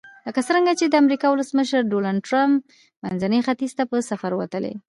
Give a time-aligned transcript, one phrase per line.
[0.27, 2.59] لکه څرنګه چې د امریکا ولسمشر ډونلډ ټرمپ
[3.03, 4.73] منځني ختیځ ته په سفر وتلی.